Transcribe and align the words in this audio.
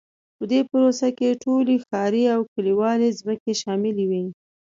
په 0.37 0.43
دې 0.51 0.61
پروسه 0.69 1.07
کې 1.17 1.39
ټولې 1.43 1.75
ښاري 1.87 2.23
او 2.33 2.41
کلیوالي 2.53 3.09
ځمکې 3.19 3.51
شاملې 3.61 4.05
وې. 4.09 4.23